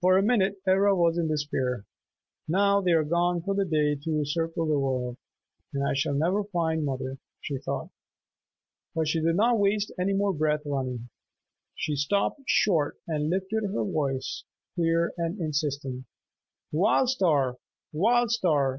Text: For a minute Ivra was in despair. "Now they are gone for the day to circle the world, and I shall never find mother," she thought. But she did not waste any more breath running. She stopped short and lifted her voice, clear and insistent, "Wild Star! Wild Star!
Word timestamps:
For 0.00 0.16
a 0.18 0.22
minute 0.22 0.60
Ivra 0.68 0.94
was 0.94 1.18
in 1.18 1.26
despair. 1.26 1.84
"Now 2.46 2.80
they 2.80 2.92
are 2.92 3.02
gone 3.02 3.42
for 3.42 3.56
the 3.56 3.64
day 3.64 3.96
to 3.96 4.24
circle 4.24 4.66
the 4.68 4.78
world, 4.78 5.16
and 5.74 5.82
I 5.84 5.94
shall 5.94 6.14
never 6.14 6.44
find 6.44 6.84
mother," 6.84 7.18
she 7.40 7.58
thought. 7.58 7.88
But 8.94 9.08
she 9.08 9.20
did 9.20 9.34
not 9.34 9.58
waste 9.58 9.90
any 9.98 10.12
more 10.12 10.32
breath 10.32 10.62
running. 10.64 11.08
She 11.74 11.96
stopped 11.96 12.42
short 12.46 12.98
and 13.08 13.30
lifted 13.30 13.64
her 13.64 13.82
voice, 13.82 14.44
clear 14.76 15.12
and 15.18 15.40
insistent, 15.40 16.04
"Wild 16.70 17.08
Star! 17.08 17.56
Wild 17.92 18.30
Star! 18.30 18.70